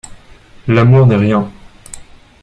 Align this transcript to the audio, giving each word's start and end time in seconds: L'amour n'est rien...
L'amour 0.65 1.05
n'est 1.05 1.13
rien... 1.15 1.47